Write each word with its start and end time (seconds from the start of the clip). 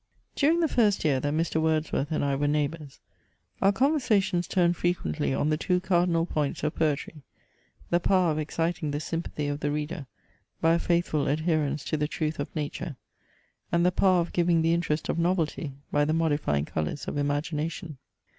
During 0.35 0.61
the 0.61 0.67
first 0.67 1.05
year 1.05 1.19
that 1.19 1.31
Mr. 1.35 1.61
Wordsworth 1.61 2.11
and 2.11 2.25
I 2.25 2.33
were 2.35 2.47
neighbours, 2.47 2.99
our 3.61 3.71
conversations 3.71 4.47
turned 4.47 4.75
frequently 4.75 5.31
on 5.31 5.49
the 5.51 5.57
two 5.57 5.79
cardinal 5.79 6.25
points 6.25 6.63
of 6.63 6.73
poetry, 6.73 7.21
the 7.91 7.99
power 7.99 8.31
of 8.31 8.39
exciting 8.39 8.89
the 8.89 8.99
sympathy 8.99 9.45
of 9.45 9.59
the 9.59 9.69
reader 9.69 10.07
by 10.59 10.73
a 10.73 10.79
faithful 10.79 11.27
adherence 11.27 11.83
to 11.83 11.97
the 11.97 12.07
truth 12.07 12.39
of 12.39 12.47
nature, 12.55 12.95
and 13.71 13.85
the 13.85 13.91
power 13.91 14.21
of 14.21 14.33
giving 14.33 14.63
the 14.63 14.73
interest 14.73 15.07
of 15.07 15.19
novelty 15.19 15.71
by 15.91 16.03
the 16.03 16.13
modifying 16.13 16.65
colours 16.65 17.07
of 17.07 17.15
imagination. 17.15 17.99